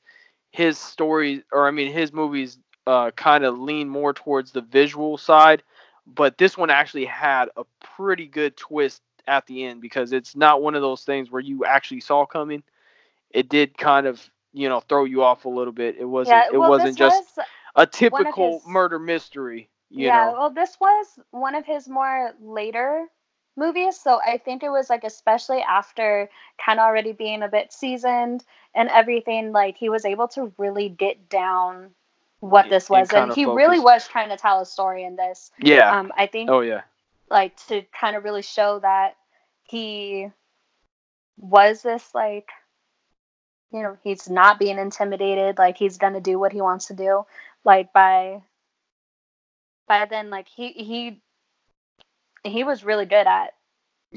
[0.51, 5.17] his stories, or I mean, his movies, uh, kind of lean more towards the visual
[5.17, 5.63] side,
[6.05, 10.61] but this one actually had a pretty good twist at the end because it's not
[10.61, 12.61] one of those things where you actually saw coming.
[13.31, 14.21] It did kind of
[14.53, 15.97] you know throw you off a little bit.
[15.99, 19.69] It wasn't yeah, it well, wasn't just was, a typical his- murder mystery.
[19.89, 20.33] You yeah, know.
[20.33, 23.05] well, this was one of his more later
[23.55, 26.29] movies, so I think it was like especially after
[26.63, 30.89] kind of already being a bit seasoned and everything, like he was able to really
[30.89, 31.91] get down
[32.39, 35.51] what this was, and, kinda he really was trying to tell a story in this.
[35.59, 35.97] Yeah.
[35.97, 36.81] Um, I think oh yeah.
[37.29, 39.15] like to kind of really show that
[39.63, 40.29] he
[41.37, 42.49] was this like
[43.73, 47.25] you know he's not being intimidated like he's gonna do what he wants to do
[47.65, 48.41] like by
[49.87, 51.21] by then like he he
[52.43, 53.53] he was really good at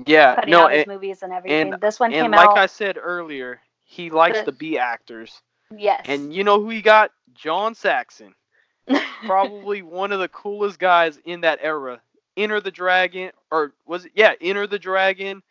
[0.07, 0.35] Yeah.
[0.35, 0.65] putting No.
[0.65, 2.99] out his And, movies and everything and- this one and came like out I said
[3.01, 5.41] earlier, he likes The- to be actors.
[5.77, 7.11] yes And you know who he got?
[7.35, 8.35] John Saxon.
[9.27, 12.01] Probably one of the coolest guys in that era.
[12.37, 14.13] Enter the Dragon, or was it?
[14.15, 15.43] Yeah, Enter the Dragon,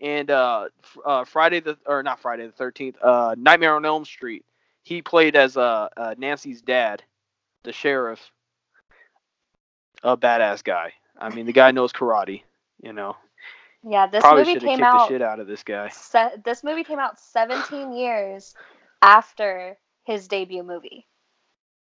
[0.00, 0.68] and uh,
[1.04, 2.96] uh Friday the or not Friday the Thirteenth.
[3.02, 4.44] Uh, Nightmare on Elm Street.
[4.82, 7.02] He played as uh, uh Nancy's dad,
[7.64, 8.30] the sheriff.
[10.02, 10.92] A badass guy.
[11.18, 12.42] I mean, the guy knows karate.
[12.82, 13.16] You know,
[13.84, 15.90] yeah this probably movie came kicked the out shit out of this guy.
[15.90, 18.54] se- this movie came out 17 years
[19.02, 21.06] after his debut movie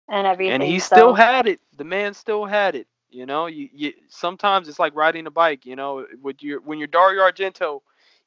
[0.09, 1.61] and everything and he so- still had it.
[1.77, 2.87] The man still had it.
[3.11, 5.67] You know, you, you sometimes it's like riding a bike.
[5.67, 7.81] You know, with your when you're Dario Argento,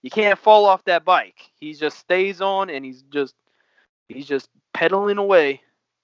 [0.04, 1.50] you can't fall off that bike.
[1.60, 3.34] He just stays on, and he's just
[4.10, 5.62] he's just pedaling away.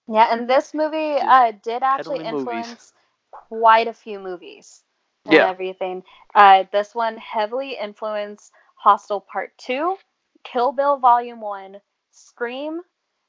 [0.07, 2.65] Yeah, and this movie uh, did actually peddling movies.
[2.65, 2.93] influence
[3.31, 4.83] quite a few movies
[5.25, 5.49] and Yeah.
[5.49, 6.03] everything.
[6.33, 9.95] Uh, this one heavily influenced Hostel Part 2,
[10.43, 11.79] Kill Bill Volume 1,
[12.11, 12.81] Scream,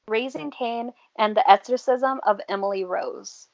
[0.07, 3.49] Raising Cain, and The Exorcism of Emily Rose.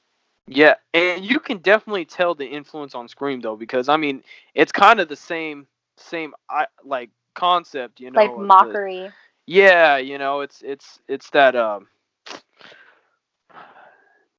[0.48, 4.72] Yeah, and you can definitely tell the influence on Scream though, because I mean, it's
[4.72, 8.00] kind of the same same I like concept.
[8.00, 9.14] You know, like of the- mockery.
[9.46, 11.88] yeah, you know, it's it's it's that um.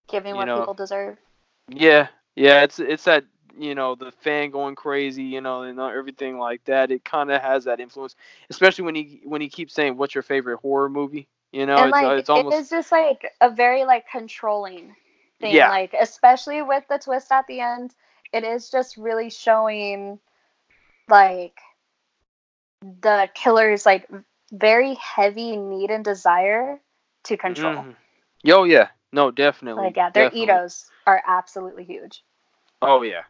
[0.08, 1.18] Giving what know, people deserve.
[1.68, 3.24] Yeah, yeah, it's it's that
[3.58, 6.90] you know the fan going crazy, you know, and everything like that.
[6.90, 8.14] It kind of has that influence,
[8.50, 11.90] especially when he when he keeps saying, "What's your favorite horror movie?" You know, and
[11.90, 14.94] it's uh, like it's almost it is just like a very like controlling
[15.40, 15.66] thing Yeah.
[15.66, 17.94] like especially with the twist at the end
[18.32, 20.18] it is just really showing
[21.08, 21.58] like
[22.82, 24.08] the killer's like
[24.52, 26.80] very heavy need and desire
[27.24, 27.96] to control Mhm.
[28.42, 29.82] Yo, yeah, no, definitely.
[29.84, 30.42] like yeah their definitely.
[30.54, 32.22] egos are absolutely huge
[32.80, 33.24] Oh yeah.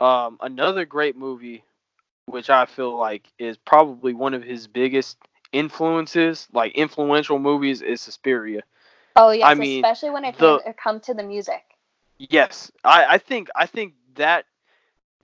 [0.00, 1.64] Um, another great movie,
[2.26, 5.18] which I feel like is probably one of his biggest
[5.52, 8.62] influences, like influential movies, is Suspiria.
[9.16, 11.62] oh yes I mean, especially when it the- came, it come to the music
[12.18, 14.46] Yes, I, I think I think that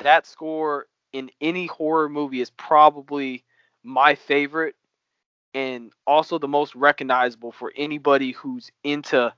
[0.01, 3.45] that score in any horror movie is probably
[3.83, 4.75] my favorite
[5.55, 9.33] and also the most recognizable for anybody who's into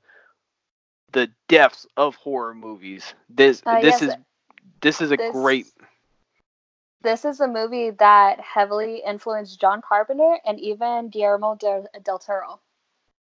[1.13, 3.15] the depths of horror movies.
[3.29, 4.15] This Uh, this yes, is
[4.81, 5.67] this is a this- great
[7.03, 12.61] This is a movie that heavily influenced John Carpenter and even Guillermo del, del Toro.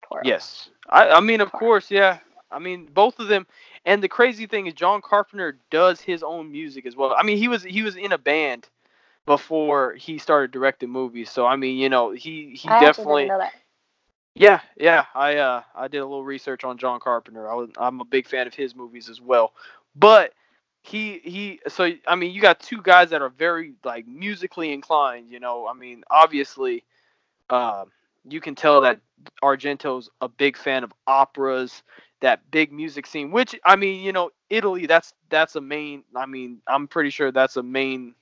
[0.08, 0.22] Toro.
[0.26, 0.70] Yes.
[0.90, 2.20] I, I mean, of Car- course, yeah.
[2.52, 3.48] I mean, both of them.
[3.86, 7.16] And the crazy thing is, John Carpenter does his own music as well.
[7.18, 8.68] I mean, he was he was in a band
[9.26, 11.30] before he started directing movies.
[11.30, 13.24] So I mean, you know, he he I definitely.
[13.24, 13.54] didn't know that.
[14.36, 15.06] Yeah, yeah.
[15.14, 17.50] I uh I did a little research on John Carpenter.
[17.50, 19.54] I was I'm a big fan of his movies as well.
[19.96, 20.34] But
[20.84, 25.30] he he so I mean you got two guys that are very like musically inclined,
[25.30, 25.68] you know.
[25.68, 26.84] I mean, obviously
[27.50, 27.86] uh,
[28.28, 29.00] you can tell that
[29.44, 31.84] Argento's a big fan of operas,
[32.22, 36.26] that big music scene, which I mean, you know, Italy that's that's a main I
[36.26, 38.16] mean, I'm pretty sure that's a main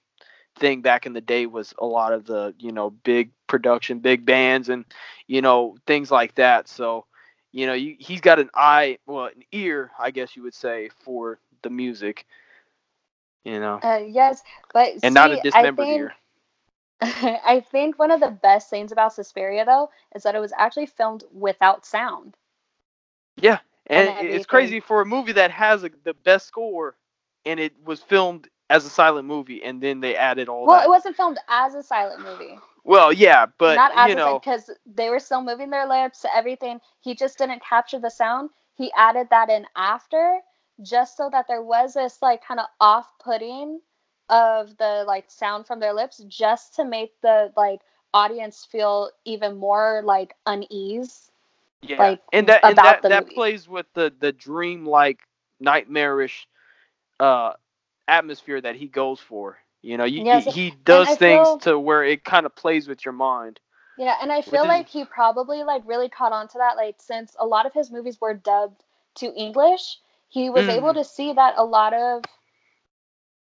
[0.58, 4.26] thing back in the day was a lot of the, you know, big production, big
[4.26, 4.86] bands and
[5.28, 6.68] you know, things like that.
[6.68, 7.06] So,
[7.52, 10.90] you know, you, he's got an eye, well, an ear, I guess you would say,
[11.04, 12.26] for the music.
[13.44, 16.14] You know, Uh, yes, but and not a see, dismembered think, ear.
[17.02, 20.88] I think one of the best things about Suspiria though is that it was actually
[20.88, 22.38] filmed without sound.
[23.38, 23.60] Yeah,
[23.90, 26.96] and it's crazy for a movie that has a, the best score,
[27.46, 30.70] and it was filmed as a silent movie, and then they added all that.
[30.70, 30.86] well, that.
[30.86, 32.58] it wasn't filmed as a silent movie.
[32.84, 36.26] well, yeah, but not as you a know, because they were still moving their lips,
[36.36, 36.80] everything.
[37.02, 38.52] He just didn't capture the sound.
[38.76, 40.40] He added that in after,
[40.82, 43.82] just so that there was this like kind of off-putting
[44.30, 47.82] of the like sound from their lips, just to make the like
[48.14, 51.29] audience feel even more like unease.
[51.82, 53.36] Yeah, like, and that and that, that movie.
[53.36, 55.20] plays with the the dream-like,
[55.60, 56.48] nightmarish,
[57.20, 57.54] uh,
[58.08, 59.58] atmosphere that he goes for.
[59.82, 62.88] You know, you, Yes, he, he does things feel- to where it kind of plays
[62.88, 63.60] with your mind.
[63.98, 67.36] Yeah, and I feel like he probably like really caught on to that, like since
[67.40, 68.84] a lot of his movies were dubbed
[69.16, 70.70] to English, he was Mm.
[70.70, 72.24] able to see that a lot of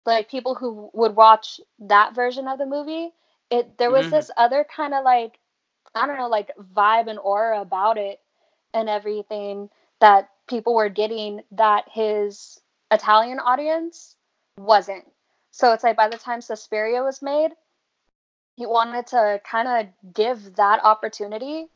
[0.05, 3.13] like people who would watch that version of the movie,
[3.49, 4.11] it there was Mhm.
[4.11, 5.39] this other kind of like
[5.95, 8.19] I don't know, like vibe and aura about it
[8.73, 9.69] and everything
[10.01, 12.59] that people were getting that his
[12.91, 14.15] Italian audience
[14.57, 15.05] wasn't.
[15.51, 17.51] So it's like by the time Suspiria was made,
[18.55, 21.67] he wanted to kind of give that opportunity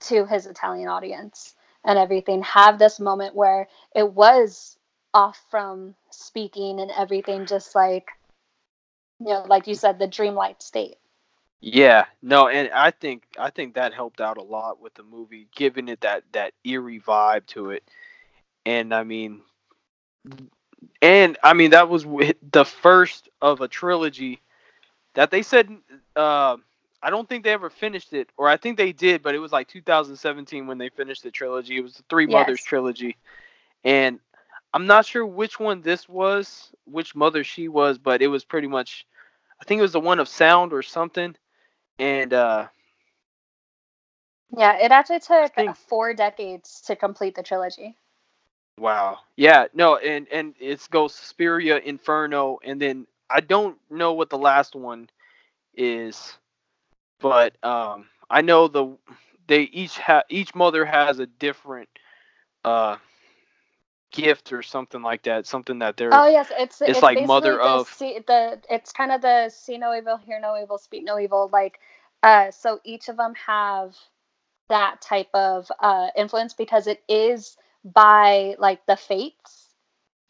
[0.00, 2.42] to his Italian audience and everything.
[2.42, 4.76] Have this moment where it was
[5.12, 8.08] off from speaking and everything, just like,
[9.20, 10.96] you know, like you said, the dreamlike state.
[11.66, 15.48] Yeah, no, and I think I think that helped out a lot with the movie,
[15.56, 17.82] giving it that that eerie vibe to it.
[18.66, 19.40] And I mean,
[21.00, 22.04] and I mean that was
[22.52, 24.42] the first of a trilogy
[25.14, 25.70] that they said.
[26.14, 26.58] Uh,
[27.02, 29.52] I don't think they ever finished it, or I think they did, but it was
[29.52, 31.78] like 2017 when they finished the trilogy.
[31.78, 33.16] It was the Three Mothers trilogy,
[33.84, 34.20] and
[34.74, 38.68] I'm not sure which one this was, which mother she was, but it was pretty
[38.68, 39.06] much.
[39.62, 41.34] I think it was the one of sound or something
[41.98, 42.66] and uh
[44.56, 47.98] Yeah, it actually took think- four decades to complete the trilogy.
[48.78, 54.30] wow yeah no and and it goes Suspiria Inferno and then I don't know what
[54.30, 55.08] the last one
[55.74, 56.36] is
[57.20, 58.96] but um I know the
[59.46, 61.88] they each have each mother has a different
[62.64, 62.96] uh
[64.14, 67.60] gift or something like that something that they're Oh yes, it's It's it's, like mother
[67.62, 71.04] the, of- see, the it's kind of the see no evil, hear no evil, speak
[71.04, 71.50] no evil.
[71.52, 71.80] Like,
[72.22, 73.96] uh, so each of them have
[74.70, 79.68] that type of uh influence because it is by like the fates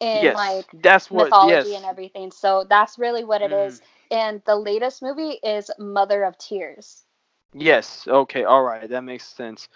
[0.01, 2.31] in yes like that's what mythology yes and everything.
[2.31, 3.53] So that's really what it Mhm.
[3.53, 3.81] is.
[4.11, 7.05] And the latest movie is Mother of Tears.
[7.53, 8.07] Yes.
[8.07, 8.43] Okay.
[8.45, 8.89] All right.
[8.89, 9.69] That makes sense.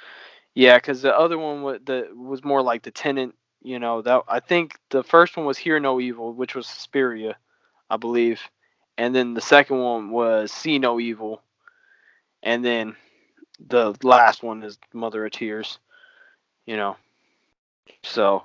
[0.55, 3.35] Yeah, because the other one was the was more like the tenant.
[3.61, 7.37] You know that I think the first one was Hear No Evil, which was Suspiria,
[7.89, 8.41] I believe,
[8.97, 11.41] and then the second one was See No Evil,
[12.41, 12.95] and then
[13.67, 15.79] the last one is Mother of Tears.
[16.65, 16.95] You know,
[18.03, 18.43] so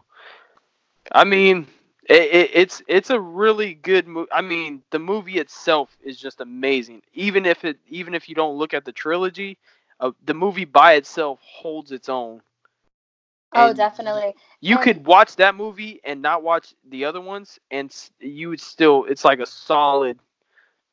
[1.12, 1.66] I mean,
[2.08, 4.30] it, it, it's it's a really good movie.
[4.32, 7.02] I mean, the movie itself is just amazing.
[7.12, 9.58] Even if it even if you don't look at the trilogy,
[10.00, 12.40] uh, the movie by itself holds its own.
[13.55, 14.34] Oh, definitely.
[14.61, 18.61] You And- could watch that movie and not watch the other ones, and you would
[18.61, 19.05] still.
[19.05, 20.18] It's like a solid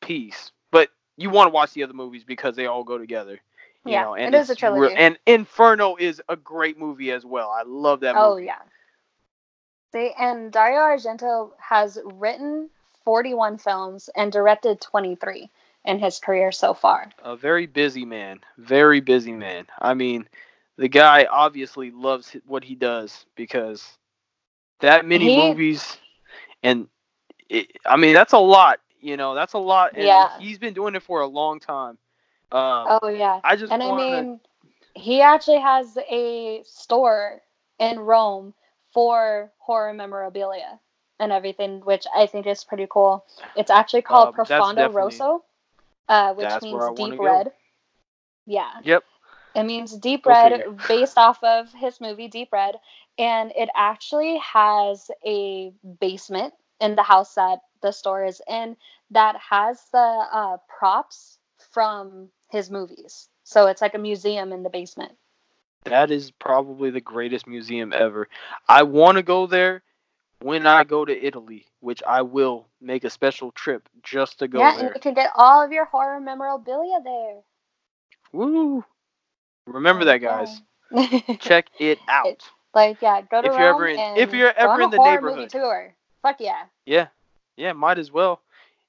[0.02, 0.52] piece.
[0.72, 3.40] But you want to watch the other movies because they all go together.
[3.86, 4.96] You Yeah, know, and it is a it's re- trilogy.
[4.96, 7.50] and Inferno is a great movie as well.
[7.50, 8.44] I love that Oh movie.
[8.44, 8.60] Oh, yeah.
[9.92, 12.70] See, and Dario Argento has written
[13.04, 15.50] 41 films and directed 23
[15.84, 17.10] in his career so far.
[17.24, 18.40] A very busy man.
[18.58, 19.68] Very busy man.
[19.80, 20.30] I mean,
[20.82, 23.98] the guy obviously loves what he does because
[24.80, 25.98] that many He- movies
[26.64, 26.88] and
[27.50, 30.40] it, I mean that's a lot, you know, that's a lot and Yeah.
[30.40, 32.00] he's been doing it for a long time.
[32.52, 33.40] Um, Oh yeah.
[33.44, 34.40] I just And I wanna- mean,
[34.96, 37.42] he actually has a store
[37.78, 38.54] in Rome
[38.92, 40.80] for horror memorabilia
[41.20, 43.24] and everything, which I think is pretty cool.
[43.56, 45.44] It's actually called that's Profondo Rosso,
[46.10, 47.24] uh, which means I deep go.
[47.24, 47.52] red.
[48.48, 48.72] Yeah.
[48.84, 49.04] Yep.
[49.56, 52.76] It means deep red based off of his movie Deep Red.
[53.18, 58.78] And it actually has a basement in the house that the store is in
[59.12, 61.38] that has the uh, props
[61.72, 63.28] from his movies.
[63.44, 65.14] So it's like a museum in the basement.
[65.84, 68.28] That is probably the greatest museum ever.
[68.70, 69.84] I want to go there
[70.42, 74.60] when I go to Italy, which I will make a special trip just to go
[74.60, 74.86] yeah, there.
[74.86, 77.40] and you can get all of your horror memorabilia there.
[78.32, 78.86] Woo!
[79.68, 80.62] Remember that, guys.
[81.40, 82.50] Check it out.
[82.74, 85.38] like, yeah, go to If you're ever in- if you're ever in the neighborhood.
[85.38, 85.94] movie tour.
[86.22, 86.64] Fuck yeah.
[86.86, 87.08] Yeah,
[87.58, 88.42] yeah, might as well.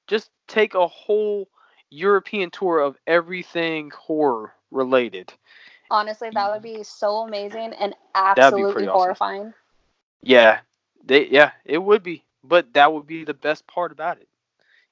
[0.06, 1.48] Just take a whole
[1.90, 5.32] European tour of everything horror related.
[5.90, 9.00] Honestly, that would be so amazing and absolutely pretty awesome.
[9.00, 9.54] horrifying.
[10.22, 10.60] Yeah,
[11.04, 14.28] they yeah, it would be, but that would be the best part about it.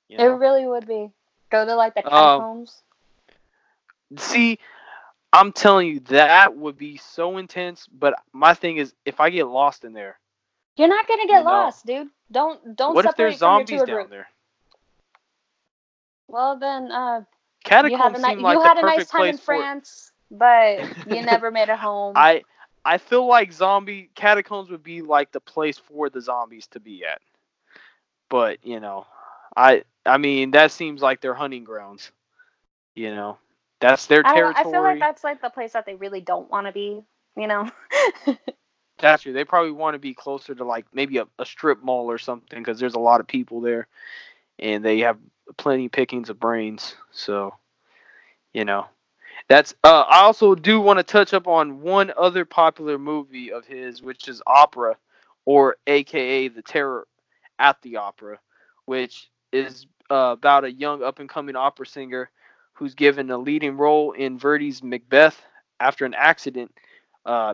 [0.09, 1.11] You It really would be.
[1.51, 2.83] Go to like the Um, catacombs.
[4.17, 4.59] See,
[5.33, 7.87] I'm telling you, that would be so intense.
[7.87, 10.19] But my thing is, if I get lost in there,
[10.77, 12.09] You're not gonna get you know, lost, dude.
[12.31, 14.11] Don't don't what if there's zombies down group.
[14.11, 14.29] there?
[16.29, 19.37] Well then, uh, you Catacombs had a seem like you had a nice time in.
[19.39, 22.15] France, but you never made it home.
[22.17, 22.45] I
[22.85, 27.05] I feel like zombie catacombs would be like the place for the zombies to be
[27.05, 27.21] at.
[28.29, 29.07] But you know,
[29.57, 32.11] I I mean that seems like their hunting grounds.
[32.95, 33.39] You know,
[33.81, 34.67] that's their I, territory.
[34.67, 37.03] I feel like that's like the place that they really don't want to be.
[37.37, 37.71] You know.
[39.01, 39.33] That's true.
[39.33, 42.59] They probably want to be closer to like maybe a, a strip mall or something
[42.59, 43.89] because there's a lot of people there,
[44.59, 45.17] and they have
[45.57, 46.95] plenty pickings of brains.
[47.11, 47.55] So,
[48.53, 48.87] you know,
[49.49, 49.75] that's.
[49.83, 54.03] Uh, I also do want to touch up on one other popular movie of his,
[54.03, 54.97] which is Opera,
[55.47, 57.07] or AKA The Terror
[57.59, 58.39] at the Opera,
[58.85, 62.31] which is uh, about a young up and coming opera singer
[62.81, 65.39] who's given a leading role in Verdi's Macbeth
[65.79, 66.73] after an accident.
[67.27, 67.53] Uh,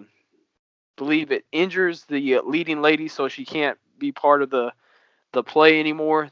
[0.97, 4.73] believe it injures the uh, leading lady so she can't be part of the
[5.33, 6.31] the play anymore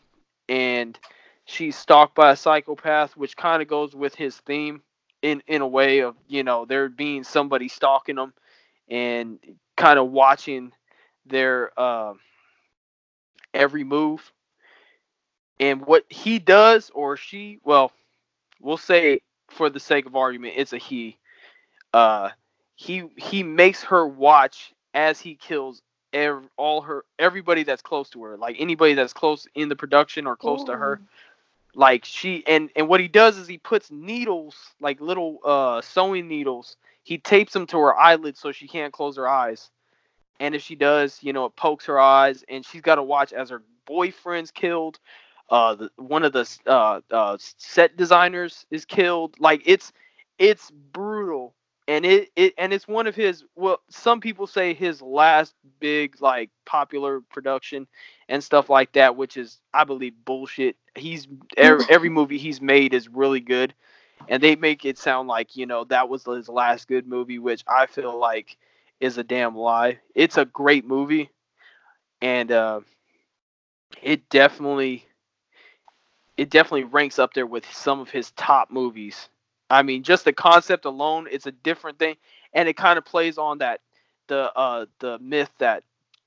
[0.49, 0.97] and
[1.45, 4.81] she's stalked by a psychopath which kind of goes with his theme
[5.23, 8.33] in in a way of you know there being somebody stalking them
[8.89, 9.41] and
[9.77, 10.71] kind of watching
[11.27, 12.15] their uh,
[13.53, 14.33] every move
[15.59, 17.91] and what he does or she well
[18.61, 21.17] we'll say for the sake of argument it's a he.
[21.93, 22.31] Uh
[22.77, 25.83] he he makes her watch as he kills
[26.13, 30.27] ev- all her everybody that's close to her like anybody that's close in the production
[30.27, 31.01] or close to her.
[31.75, 36.29] Like she and and what he does is he puts needles like little uh sewing
[36.29, 36.77] needles.
[37.03, 39.71] He tapes them to her eyelids so she can't close her eyes.
[40.41, 43.33] And if she does you know it pokes her eyes and she's got to watch
[43.33, 44.99] as her boyfriend's killed
[45.51, 49.37] uh the, one of the uh, uh set designers is killed.
[49.39, 49.93] Like it's
[50.39, 51.55] it's brutal.
[51.87, 56.21] And it, it and it's one of his well some people say his last big
[56.21, 57.87] like popular production
[58.29, 60.77] and stuff like that which is i believe bullshit.
[60.97, 61.29] He's
[61.59, 63.75] every, every movie he's made is really good.
[64.29, 67.63] And they make it sound like you know that was his last good movie which
[67.69, 68.57] i feel like
[69.01, 69.99] is a damn lie.
[70.15, 71.31] It's a great movie.
[72.23, 72.81] And uh
[74.03, 75.07] it definitely
[76.37, 79.29] it definitely ranks up there with some of his top movies
[79.71, 82.17] I mean, just the concept alone, it's a different thing,
[82.53, 83.81] and it kind of plays on that
[84.29, 85.85] the uh the myth that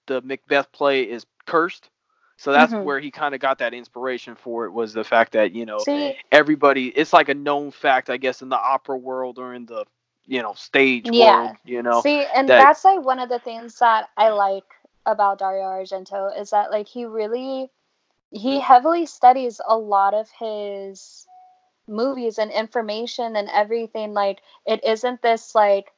[0.07, 1.89] the Macbeth play is cursed.
[2.37, 2.83] So that's Mhm.
[2.83, 5.79] where he kind of got that inspiration for it was the fact that you know
[5.79, 9.65] See, everybody it's like a known fact I guess in the opera world or in
[9.65, 9.85] the
[10.27, 11.35] you know stage Yeah.
[11.39, 14.65] world you know see, and that- that's like one of the things that I like
[15.05, 17.71] about Dario Argento is that like he really
[18.31, 21.25] he heavily studies a lot of his
[21.87, 25.91] movies and information and everything like it isn't this like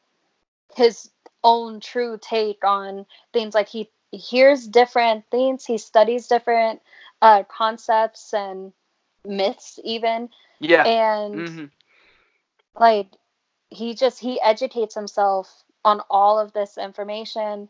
[0.76, 1.10] his
[1.44, 6.82] own true take on things like he hears different things he studies different
[7.22, 8.72] uh concepts and
[9.26, 10.84] myths even yeah.
[10.84, 11.66] and hmm
[12.80, 13.08] like
[13.70, 17.70] he just he educates himself on all of this information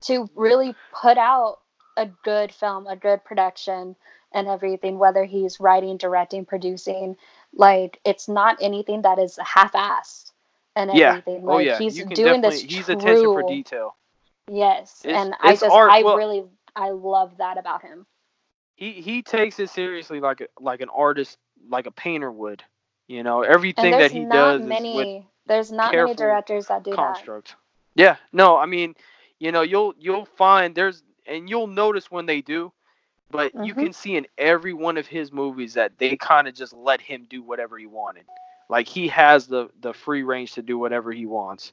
[0.00, 1.58] to really put out
[1.98, 3.96] a good film a good production
[4.32, 7.16] and everything, whether he's writing, directing, producing.
[7.54, 10.32] Like it's not anything that is half-assed
[10.76, 11.08] and Yeah.
[11.10, 11.44] everything.
[11.46, 11.78] Oh yeah.
[11.78, 12.60] he's doing this.
[12.60, 12.94] He's true.
[12.96, 13.96] attention for detail.
[14.50, 16.44] Yes, It's- and I just art- I well- really
[16.76, 18.06] I love that about him.
[18.76, 21.36] He he takes it seriously like a, like an artist,
[21.68, 22.62] like a painter would.
[23.08, 26.90] You know, everything that he does is many with there's not many directors that do
[26.90, 26.96] that.
[26.96, 27.56] construct.
[27.94, 28.94] Yeah, no, I mean,
[29.40, 32.72] you know, you'll you'll find there's and you'll notice when they do,
[33.30, 33.84] but you Mhm.
[33.84, 37.26] can see in every one of his movies that they kind of just let him
[37.28, 38.24] do whatever he wanted.
[38.68, 41.72] Like he has the the free range to do whatever he wants.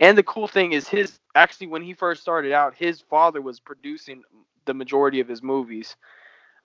[0.00, 3.60] And the cool thing is his actually when he first started out, his father was
[3.60, 4.22] producing
[4.66, 5.96] the majority of his movies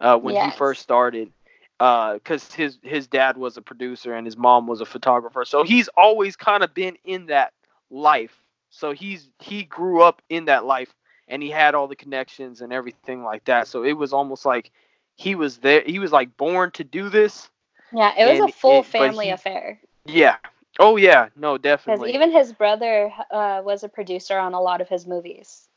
[0.02, 1.32] uh, when he first started
[1.80, 5.88] because his his dad was a producer and his mom was a photographer so he's
[5.98, 7.54] always kind of been in that
[7.90, 10.94] life so he's he grew up in that life
[11.28, 14.72] and he had all the connections and everything like that so it was almost like
[15.16, 17.50] he was there he was like born to do this
[17.92, 19.80] Yeah, it was a full it- family he- affair.
[20.06, 20.38] yeah
[20.80, 24.82] oh yeah no Because definitely even his brother uh, was a producer on a lot
[24.82, 25.70] of his movies.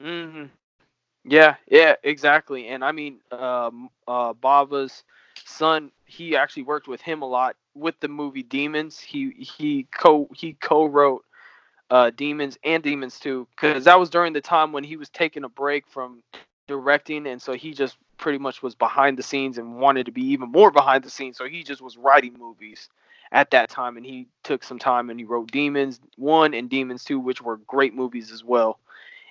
[0.00, 0.44] hmm
[1.24, 2.68] Yeah, yeah, exactly.
[2.68, 5.04] And I mean, um, uh, Bava's
[5.44, 9.00] son, he actually worked with him a lot with the movie Demons.
[9.00, 11.25] He he co he co-wrote
[11.90, 15.44] uh, Demons and Demons 2 because that was during the time when he was taking
[15.44, 16.22] a break from
[16.68, 20.22] directing, and so he just pretty much was behind the scenes and wanted to be
[20.22, 21.36] even more behind the scenes.
[21.36, 22.88] So he just was writing movies
[23.32, 27.04] at that time, and he took some time and he wrote Demons 1 and Demons
[27.04, 28.78] 2, which were great movies as well,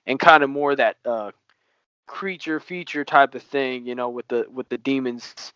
[0.05, 1.31] and kind of more that uh,
[2.07, 5.53] creature feature type of thing, you know, with the with the demons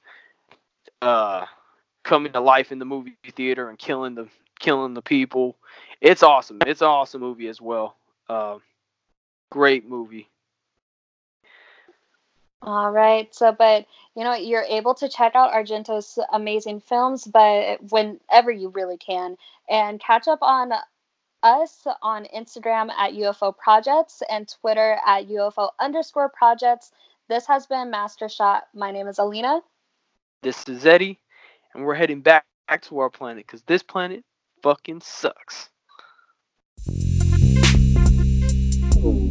[1.02, 1.46] uh
[2.04, 4.28] coming to life in the movie theater and killing the
[4.60, 5.56] killing the people.
[6.02, 6.60] It's awesome.
[6.66, 7.96] It's an awesome movie as well.
[8.30, 8.60] Uh,
[9.52, 10.30] great movie.
[12.62, 13.34] All right.
[13.34, 13.86] So, but
[14.16, 19.38] you know, you're able to check out Argento's amazing films, but whenever you really can,
[19.70, 20.72] and catch up on
[21.44, 26.92] us on Instagram at UFO Projects and Twitter at UFO underscore projects.
[27.30, 28.64] This has been Master Shot.
[28.74, 29.62] My name is Alina.
[30.42, 31.20] This is Eddie,
[31.74, 34.24] and we're heading back, back to our planet because this planet
[34.64, 35.70] fucking sucks.